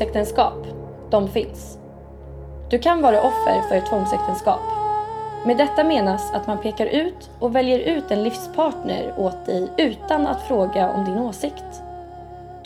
[0.00, 0.66] Tvångsäktenskap,
[1.10, 1.78] de finns.
[2.70, 4.60] Du kan vara offer för ett tvångsäktenskap.
[5.46, 10.26] Med detta menas att man pekar ut och väljer ut en livspartner åt dig utan
[10.26, 11.82] att fråga om din åsikt.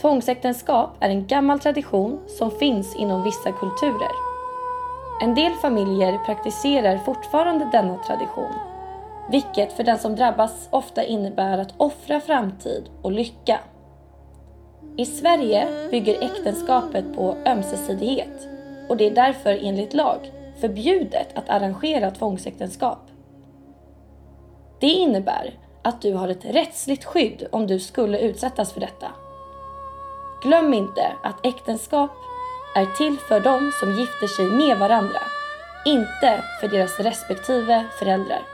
[0.01, 4.13] Tvångsäktenskap är en gammal tradition som finns inom vissa kulturer.
[5.21, 8.55] En del familjer praktiserar fortfarande denna tradition,
[9.31, 13.61] vilket för den som drabbas ofta innebär att offra framtid och lycka.
[14.97, 18.49] I Sverige bygger äktenskapet på ömsesidighet
[18.89, 22.99] och det är därför enligt lag förbjudet att arrangera tvångsäktenskap.
[24.81, 29.07] Det innebär att du har ett rättsligt skydd om du skulle utsättas för detta.
[30.43, 32.11] Glöm inte att äktenskap
[32.77, 35.21] är till för de som gifter sig med varandra,
[35.87, 38.54] inte för deras respektive föräldrar.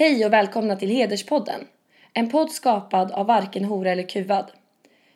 [0.00, 1.66] Hej och välkomna till Hederspodden.
[2.14, 4.50] En podd skapad av varken hora eller kuvad.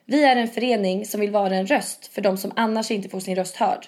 [0.05, 3.21] Vi är en förening som vill vara en röst för de som annars inte får
[3.21, 3.87] sin röst hörd.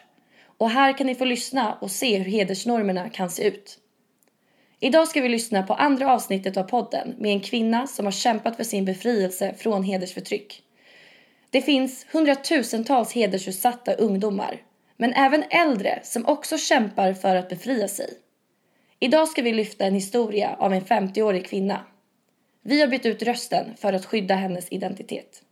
[0.59, 3.78] Och här kan ni få lyssna och se hur hedersnormerna kan se ut.
[4.81, 8.56] Idag ska vi lyssna på andra avsnittet av podden med en kvinna som har kämpat
[8.56, 10.62] för sin befrielse från hedersförtryck.
[11.50, 14.62] Det finns hundratusentals hedersutsatta ungdomar,
[14.97, 18.23] men även äldre som också kämpar för att befria sig.
[18.98, 21.81] Idag ska vi lyfta en historia av en 50-årig kvinna.
[22.62, 25.42] Vi har bytt ut rösten för att skydda hennes identitet.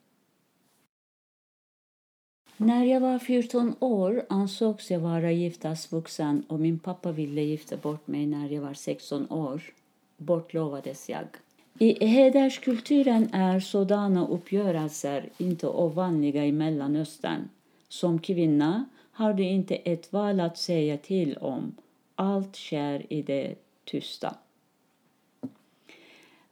[2.56, 8.06] När jag var 14 år ansågs jag vara giftasvuxen och min pappa ville gifta bort
[8.06, 9.62] mig när jag var 16 år.
[10.16, 11.26] Bortlovades jag.
[11.78, 17.48] I hederskulturen är sådana uppgörelser inte ovanliga i Mellanöstern.
[17.88, 21.74] Som kvinna har du inte ett val att säga till om
[22.22, 24.34] allt sker i det tysta.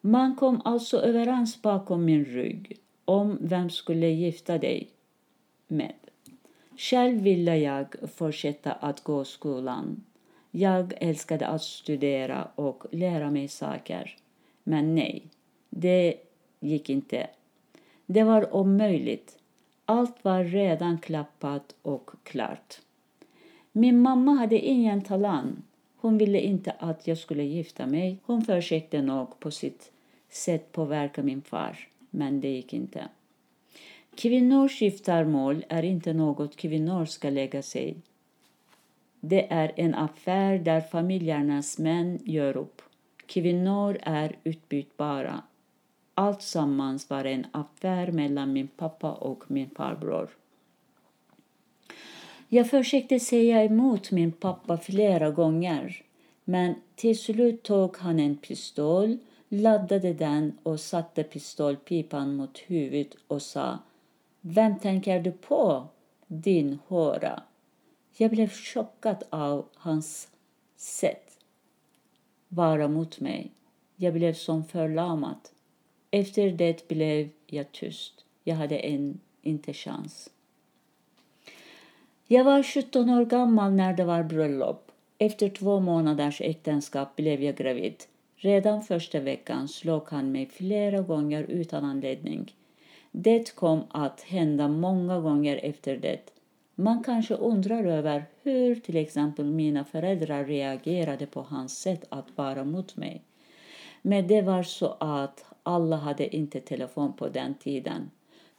[0.00, 4.88] Man kom alltså överens bakom min rygg om vem skulle gifta dig
[5.68, 5.94] med.
[6.76, 10.04] Själv ville jag fortsätta att gå skolan.
[10.50, 14.16] Jag älskade att studera och lära mig saker.
[14.62, 15.22] Men nej,
[15.70, 16.14] det
[16.60, 17.30] gick inte.
[18.06, 19.38] Det var omöjligt.
[19.84, 22.80] Allt var redan klappat och klart.
[23.72, 25.62] Min mamma hade ingen talang.
[25.96, 28.18] Hon ville inte att jag skulle gifta mig.
[28.22, 29.92] Hon försökte nog på sitt
[30.28, 33.08] sätt påverka min far, men det gick inte.
[34.14, 37.96] Kvinnors giftermål är inte något kvinnor ska lägga sig
[39.20, 42.82] Det är en affär där familjernas män gör upp.
[43.26, 45.42] Kvinnor är utbytbara.
[46.14, 50.28] Allt sammans var en affär mellan min pappa och min farbror.
[52.52, 56.02] Jag försökte säga emot min pappa flera gånger
[56.44, 59.18] men till slut tog han en pistol,
[59.48, 63.78] laddade den och satte pistolpipan mot huvudet och sa
[64.40, 65.88] Vem tänker du på,
[66.26, 67.42] din hora?
[68.16, 70.28] Jag blev chockad av hans
[70.76, 71.38] sätt
[72.48, 73.50] vara mot mig.
[73.96, 75.48] Jag blev som förlamad.
[76.10, 78.24] Efter det blev jag tyst.
[78.44, 80.30] Jag hade en, inte chans.
[82.32, 84.92] Jag var 17 år gammal när det var bröllop.
[85.18, 87.94] Efter två månaders äktenskap blev jag gravid.
[88.36, 92.54] Redan första veckan slog han mig flera gånger utan anledning.
[93.10, 96.32] Det kom att hända många gånger efter det.
[96.74, 102.64] Man kanske undrar över hur till exempel mina föräldrar reagerade på hans sätt att vara
[102.64, 103.22] mot mig.
[104.02, 108.10] Men det var så att alla hade inte telefon på den tiden.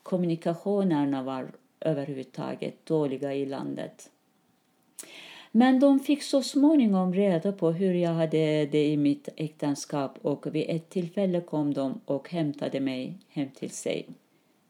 [0.03, 1.51] Kommunikationerna var
[1.81, 4.09] överhuvudtaget dåliga i landet.
[5.51, 10.55] Men de fick så småningom reda på hur jag hade det i mitt äktenskap och
[10.55, 14.05] vid ett tillfälle kom de och hämtade mig hem till sig.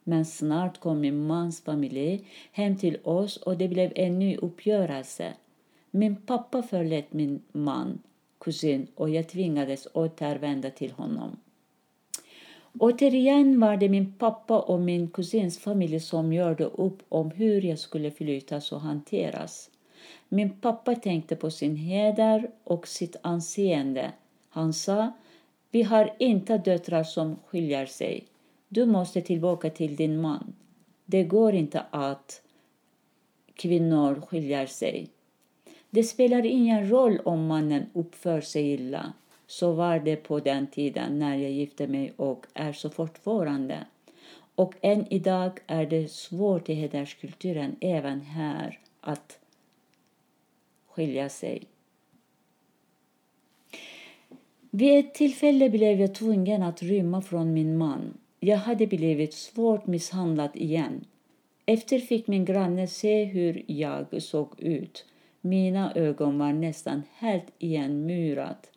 [0.04, 5.34] Men snart kom min mans familj hem till oss och det blev en ny uppgörelse.
[5.92, 8.00] Min pappa förlät min man,
[8.40, 11.38] kusin, och jag tvingades återvända till honom.
[12.80, 17.80] Återigen var det min pappa och min kusins familj som gjorde upp om hur jag
[17.80, 19.70] skulle flyttas och hanteras.
[20.30, 24.12] Min pappa tänkte på sin heder och sitt anseende.
[24.50, 25.12] Han sa,
[25.72, 28.26] vi har inte döttrar som skiljer sig.
[28.70, 30.54] Du måste tillbaka till din man.
[31.06, 32.42] Det går inte att
[33.54, 35.08] kvinnor skiljer sig.
[35.90, 39.14] Det spelar ingen roll om mannen uppför sig illa.
[39.52, 43.86] Så var det på den tiden när jag gifte mig och är så fortfarande.
[44.56, 49.40] Och än idag är det svårt i hederskulturen även här att
[50.88, 51.64] skilja sig.
[54.70, 58.18] Vid ett tillfälle blev jag tvungen att rymma från min man.
[58.40, 61.06] Jag hade blivit svårt misshandlad igen.
[61.66, 65.06] Efter fick min granne se hur jag såg ut.
[65.42, 68.71] Mina ögon var nästan helt igenmurat.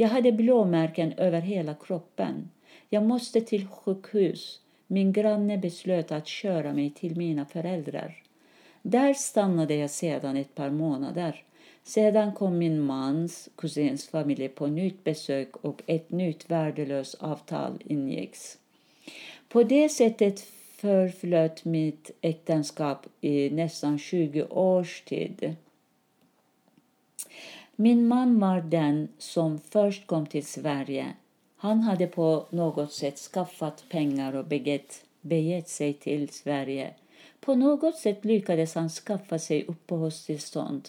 [0.00, 2.50] Jag hade blåmärken över hela kroppen.
[2.88, 4.60] Jag måste till sjukhus.
[4.86, 8.22] Min granne beslöt att köra mig till mina föräldrar.
[8.82, 11.44] Där stannade jag sedan ett par månader.
[11.82, 18.58] Sedan kom min mans kusins familj på nytt besök och ett nytt värdelöst avtal ingicks.
[19.48, 20.40] På det sättet
[20.76, 25.56] förflöt mitt äktenskap i nästan 20 års tid.
[27.82, 31.14] Min man var den som först kom till Sverige.
[31.56, 36.94] Han hade på något sätt skaffat pengar och begett, begett sig till Sverige.
[37.40, 40.88] På något sätt lyckades han skaffa sig uppehållstillstånd.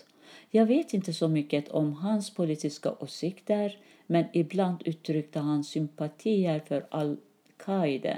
[0.50, 3.78] Jag vet inte så mycket om hans politiska åsikter
[4.08, 8.18] men ibland uttryckte han sympatier för al-Qaida.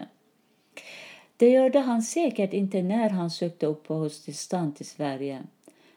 [1.37, 5.43] Det gjorde han säkert inte när han sökte uppehållstillstånd till Sverige.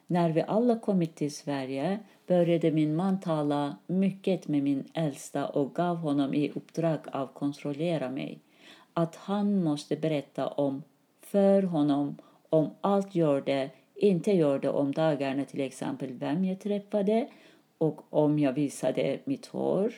[0.07, 5.75] När vi alla kommit till Sverige började min man tala mycket med min äldsta och
[5.75, 8.39] gav honom i uppdrag att kontrollera mig.
[8.93, 10.83] Att han måste berätta om
[11.21, 12.17] för honom
[12.51, 17.29] om allt gjorde, inte gjorde om dagarna till exempel vem jag träffade
[17.79, 19.93] och om jag visade mitt hår,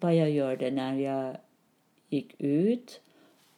[0.00, 1.36] vad jag gjorde när jag
[2.08, 3.00] gick ut,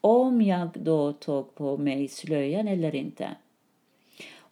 [0.01, 3.31] om jag då tog på mig slöjan eller inte,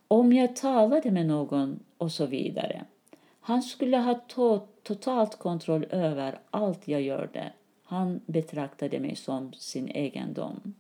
[0.08, 2.84] om jag talade med någon och så vidare.
[3.40, 7.52] Han skulle ha to totalt kontroll över allt jag gjorde.
[7.82, 10.75] Han betraktade mig som sin egendom.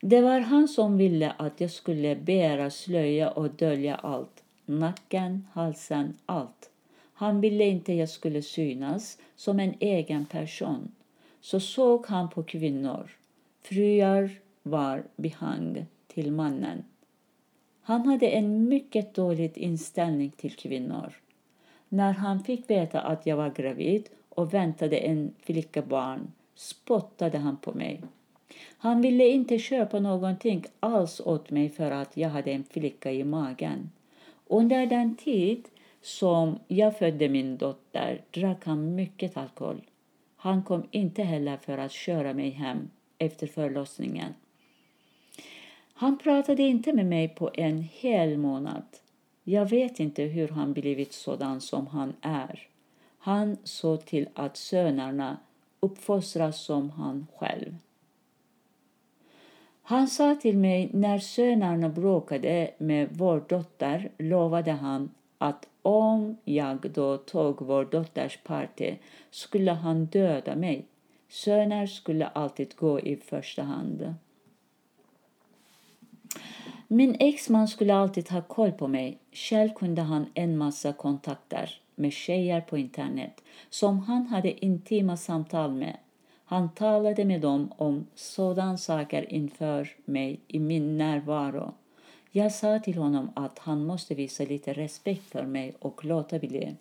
[0.00, 4.44] Det var han som ville att jag skulle bära slöja och dölja allt.
[4.64, 6.70] Nacken, halsen, allt.
[7.12, 10.92] Han ville inte jag skulle synas som en egen person.
[11.40, 13.10] Så såg han på kvinnor.
[13.62, 14.30] Fruar
[14.62, 15.86] var behang
[16.16, 16.84] till mannen.
[17.80, 21.12] Han hade en mycket dålig inställning till kvinnor.
[21.88, 27.72] När han fick veta att jag var gravid och väntade en flickebarn spottade han på
[27.72, 28.02] mig.
[28.78, 33.24] Han ville inte köpa någonting alls åt mig för att jag hade en flicka i
[33.24, 33.90] magen.
[34.46, 35.64] Under den tid
[36.02, 39.80] som jag födde min dotter drack han mycket alkohol.
[40.36, 44.34] Han kom inte heller för att köra mig hem efter förlossningen.
[45.98, 48.82] Han pratade inte med mig på en hel månad.
[49.44, 52.68] Jag vet inte hur han blivit sådan som han är.
[53.18, 55.36] Han såg till att sönerna
[55.80, 57.76] uppfostras som han själv.
[59.82, 66.90] Han sa till mig när sönerna bråkade med vår dotter lovade han att om jag
[66.90, 68.98] då tog vår dotters parti
[69.30, 70.86] skulle han döda mig.
[71.28, 74.14] Söner skulle alltid gå i första hand.
[76.88, 79.18] Min exman skulle alltid ha koll på mig.
[79.32, 85.72] Själv kunde han en massa kontakter med tjejer på internet som han hade intima samtal
[85.72, 85.96] med.
[86.44, 91.74] Han talade med dem om sådana saker inför mig i min närvaro.
[92.30, 96.74] Jag sa till honom att han måste visa lite respekt för mig och låta bli.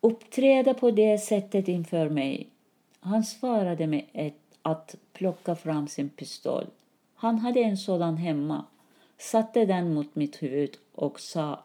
[0.00, 2.48] Uppträda på det sättet inför mig.
[3.00, 6.66] Han svarade med ett, att plocka fram sin pistol.
[7.26, 8.64] Han hade en sådan hemma,
[9.18, 11.64] satte den mot mitt huvud och sa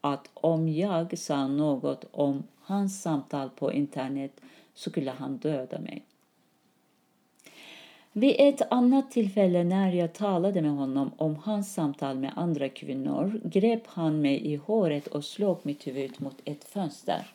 [0.00, 4.40] att om jag sa något om hans samtal på internet
[4.74, 6.04] så skulle han döda mig.
[8.12, 13.40] Vid ett annat tillfälle när jag talade med honom om hans samtal med andra kvinnor
[13.44, 17.26] grep han mig i håret och slog mitt huvud mot ett fönster.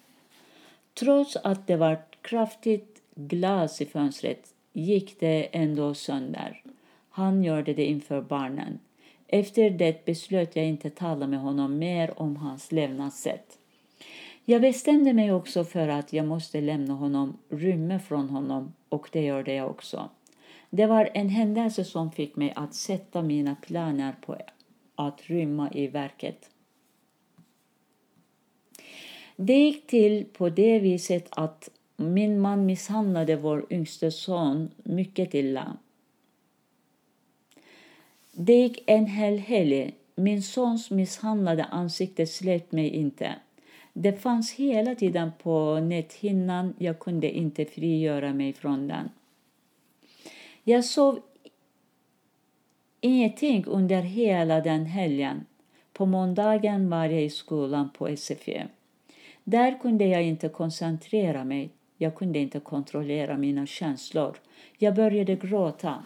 [0.94, 6.64] Trots att det var kraftigt glas i fönstret gick det ändå sönder.
[7.18, 8.80] Han gjorde det inför barnen.
[9.28, 13.58] Efter det beslöt jag inte tala med honom mer om hans levnadssätt.
[14.46, 19.26] Jag bestämde mig också för att jag måste lämna honom, rymma från honom och det
[19.26, 20.10] gjorde jag också.
[20.70, 24.38] Det var en händelse som fick mig att sätta mina planer på
[24.96, 26.50] att rymma i verket.
[29.36, 35.78] Det gick till på det viset att min man misshandlade vår yngste son mycket illa.
[38.40, 39.94] Det gick en hel helg.
[40.16, 43.36] Min sons misshandlade ansikte släppte mig inte.
[43.94, 46.74] Det fanns hela tiden på näthinnan.
[46.78, 49.10] Jag kunde inte frigöra mig från den.
[50.64, 51.20] Jag sov
[53.02, 55.46] ingenting under hela den helgen.
[55.94, 58.64] På måndagen var jag i skolan på SFI.
[59.44, 61.70] Där kunde jag inte koncentrera mig.
[61.98, 64.38] Jag kunde inte kontrollera mina känslor.
[64.78, 66.04] Jag började gråta.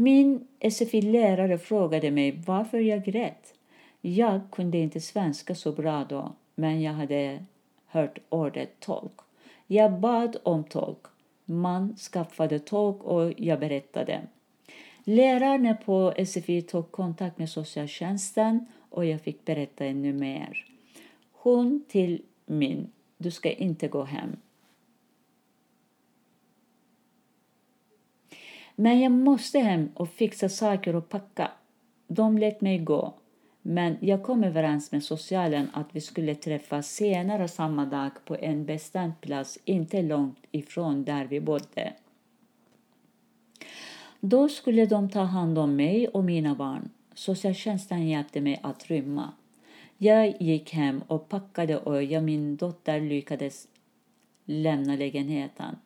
[0.00, 3.54] Min SFI-lärare frågade mig varför jag grät.
[4.00, 7.44] Jag kunde inte svenska så bra då, men jag hade
[7.86, 9.12] hört ordet tolk.
[9.66, 10.98] Jag bad om tolk.
[11.44, 14.20] Man skaffade tolk och jag berättade.
[15.04, 20.66] Lärarna på SFI tog kontakt med socialtjänsten och jag fick berätta ännu mer.
[21.32, 24.36] Hon till min, du ska inte gå hem.
[28.80, 31.50] Men jag måste hem och fixa saker och packa.
[32.08, 33.14] De lät mig gå.
[33.62, 38.64] Men jag kom överens med socialen att vi skulle träffas senare samma dag på en
[38.64, 41.92] bestämd plats inte långt ifrån där vi bodde.
[44.20, 46.90] Då skulle de ta hand om mig och mina barn.
[47.14, 49.32] Socialtjänsten hjälpte mig att rymma.
[49.96, 53.68] Jag gick hem och packade och jag min dotter lyckades
[54.44, 55.76] lämna lägenheten.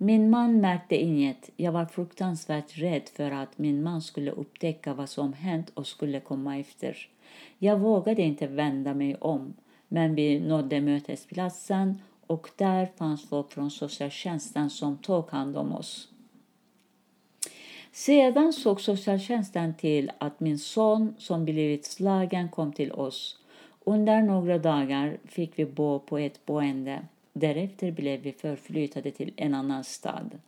[0.00, 1.50] Min man märkte inget.
[1.56, 6.20] Jag var fruktansvärt rädd för att min man skulle upptäcka vad som hänt och skulle
[6.20, 6.96] komma efter.
[7.58, 9.54] Jag vågade inte vända mig om,
[9.88, 16.08] men vi nådde mötesplatsen och där fanns folk från socialtjänsten som tog hand om oss.
[17.92, 23.38] Sedan såg socialtjänsten till att min son som blivit slagen kom till oss.
[23.84, 27.06] Under några dagar fick vi bo på ett boende.
[27.38, 30.38] Därefter blev vi förflyttade till en annan stad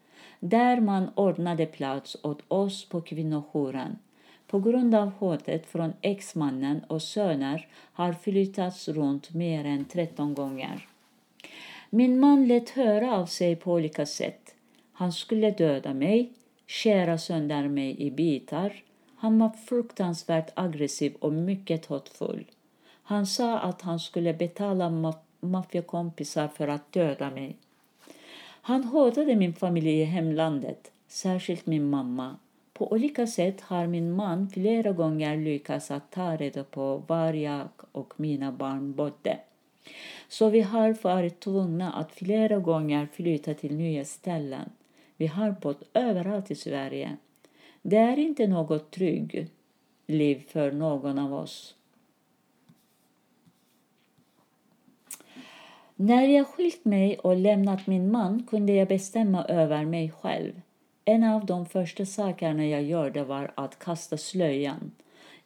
[0.40, 3.99] där man ordnade plats åt oss på kvinnojouren.
[4.47, 10.88] På grund av hotet från exmannen och söner har flyttats runt mer än 13 gånger.
[11.90, 14.54] Min man lät höra av sig på olika sätt.
[14.92, 16.32] Han skulle döda mig,
[16.66, 18.82] skära sönder mig i bitar.
[19.16, 22.50] Han var fruktansvärt aggressiv och mycket hotfull.
[23.02, 24.90] Han sa att han skulle betala
[25.40, 27.56] maffiakompisar för att döda mig.
[28.62, 32.37] Han hotade min familj i hemlandet, särskilt min mamma.
[32.73, 37.68] På olika sätt har min man flera gånger lyckats att ta reda på var jag
[37.92, 39.38] och mina barn bodde.
[40.28, 44.70] Så vi har varit tvungna att flera gånger flytta till nya ställen.
[45.16, 47.16] Vi har bott överallt i Sverige.
[47.82, 49.50] Det är inte något tryggt
[50.06, 51.75] liv för någon av oss.
[56.02, 60.61] När jag skilt mig och lämnat min man kunde jag bestämma över mig själv.
[61.04, 64.92] En av de första sakerna jag gjorde var att kasta slöjan.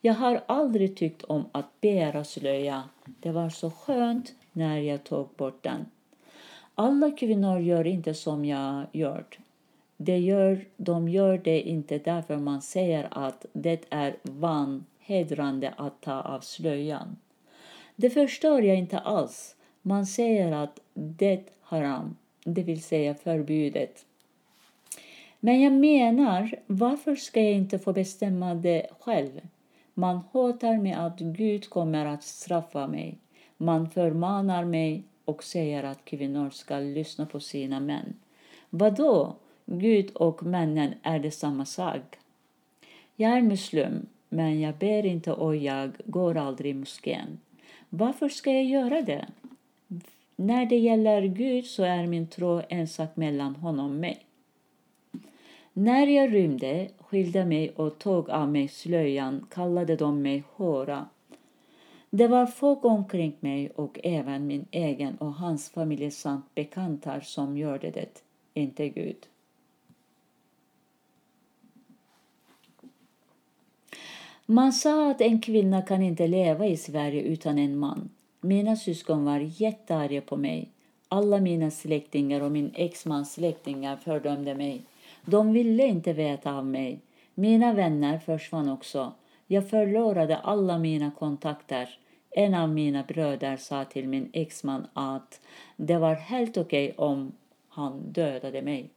[0.01, 2.83] Jag har aldrig tyckt om att bära slöja.
[3.05, 5.87] Det var så skönt när jag tog bort den.
[6.75, 9.25] Alla kvinnor gör inte som jag gör.
[9.97, 16.21] De gör, de gör det inte därför man säger att det är vanhedrande att ta
[16.21, 17.17] av slöjan.
[17.97, 19.57] Det förstår jag inte alls.
[19.87, 24.07] Man säger att det haram, det vill säga förbjudet.
[25.41, 29.41] Men jag menar, varför ska jag inte få bestämma det själv?
[29.95, 33.19] Man hotar med att Gud kommer att straffa mig.
[33.57, 38.15] Man förmanar mig och säger att kvinnor ska lyssna på sina män.
[38.71, 39.37] Vad då?
[39.67, 42.19] Gud och männen är det samma sak.
[43.17, 47.39] Jag är muslim, men jag ber inte och jag går aldrig i moskén.
[47.89, 49.27] Varför ska jag göra det?
[50.37, 54.27] När det gäller Gud så är min tro en sak mellan honom och mig.
[55.73, 61.09] När jag rymde, skilde mig och tog av mig slöjan kallade de mig Hora.
[62.11, 67.57] Det var folk omkring mig och även min egen och hans familj samt bekantar som
[67.57, 68.23] gjorde det,
[68.55, 69.27] inte Gud.
[74.47, 78.11] Man sa att en kvinna kan inte leva i Sverige utan en man.
[78.45, 80.69] Mina syskon var jättearga på mig.
[81.09, 84.83] Alla mina släktingar och min exmans släktingar fördömde mig.
[85.25, 87.01] De ville inte veta av mig.
[87.35, 89.13] Mina vänner försvann också.
[89.47, 91.99] Jag förlorade alla mina kontakter.
[92.31, 95.41] En av mina bröder sa till min exman att
[95.77, 97.33] det var helt okej okay om
[97.69, 98.91] han dödade mig.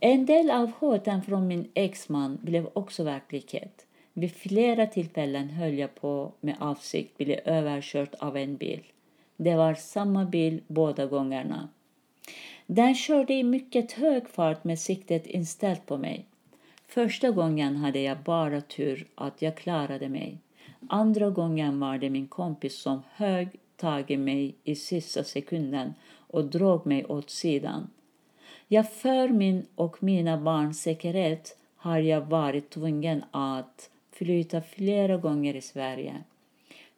[0.00, 3.85] En del av hoten från min exman blev också verklighet.
[4.18, 8.82] Vid flera tillfällen höll jag på med avsikt bli överkörd av en bil.
[9.36, 11.68] Det var samma bil båda gångerna.
[12.66, 16.24] Den körde i mycket hög fart med siktet inställt på mig.
[16.86, 20.38] Första gången hade jag bara tur att jag klarade mig.
[20.88, 26.44] Andra gången var det min kompis som högg tag i mig i sista sekunden och
[26.44, 27.90] drog mig åt sidan.
[28.68, 35.56] Jag för min och mina barns säkerhet har jag varit tvungen att flytta flera gånger
[35.56, 36.24] i Sverige.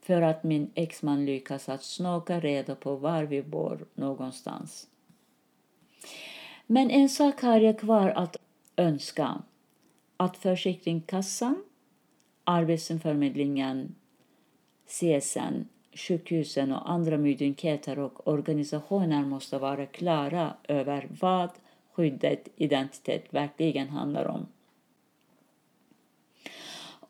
[0.01, 4.89] för att min exman lyckas att snaka reda på var vi bor någonstans.
[6.67, 8.37] Men en sak har jag kvar att
[8.77, 9.43] önska.
[10.17, 11.65] Att Försäkringskassan,
[12.45, 13.95] Arbetsförmedlingen,
[14.87, 21.51] CSN, sjukhusen och andra myndigheter och organisationer måste vara klara över vad
[21.93, 24.47] skyddet identitet verkligen handlar om.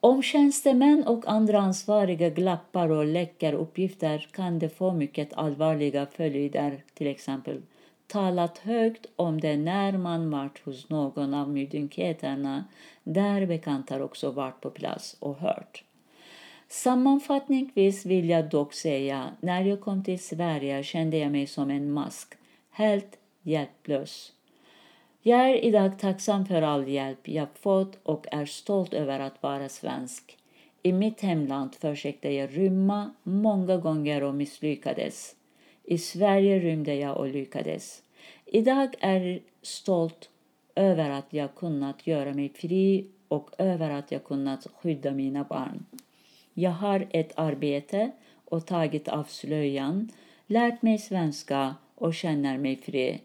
[0.00, 6.83] Om tjänstemän och andra ansvariga glappar och läcker uppgifter kan det få mycket allvarliga följder,
[6.95, 7.62] till exempel
[8.09, 12.64] talat högt om det när man varit hos någon av myndigheterna
[13.05, 15.85] där bekantar också varit på plats och hört.
[16.69, 21.93] Sammanfattningsvis vill jag dock säga, när jag kom till Sverige kände jag mig som en
[21.93, 22.35] mask,
[22.71, 24.33] helt hjälplös.
[25.29, 29.69] Jag är idag tacksam för all hjälp jag fått och är stolt över att vara
[29.69, 30.37] svensk.
[30.83, 35.35] I mitt hemland försökte jag rymma många gånger och misslyckades.
[35.85, 38.03] I Sverige rymde jag och lyckades.
[38.47, 40.31] Idag är jag stolt
[40.75, 45.87] över att jag kunnat göra mig fri och över att jag kunnat skydda mina barn.
[46.55, 48.11] Jag har ett arbete
[48.45, 50.11] och tagit av slöjan,
[50.47, 53.21] lärt mig svenska och känner mig fri.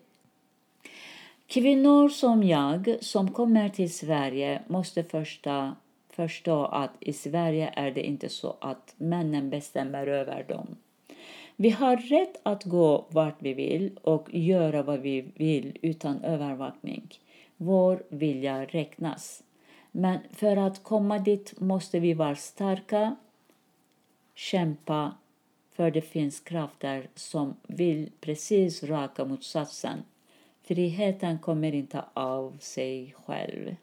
[1.53, 5.75] Kvinnor som jag som kommer till Sverige måste första,
[6.09, 10.75] förstå att i Sverige är det inte så att männen bestämmer över dem.
[11.55, 17.09] Vi har rätt att gå vart vi vill och göra vad vi vill utan övervakning.
[17.57, 19.43] Vår vilja räknas.
[19.91, 23.15] Men för att komma dit måste vi vara starka,
[24.35, 25.11] kämpa,
[25.71, 30.03] för det finns krafter som vill precis raka motsatsen.
[30.63, 33.75] Friheten kommer inte av sig själv.